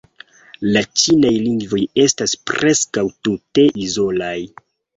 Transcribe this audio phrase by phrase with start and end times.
[0.67, 4.37] La ĉinaj lingvoj estas preskaŭ tute izolaj.